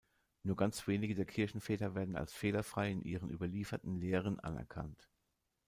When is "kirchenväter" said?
1.27-1.93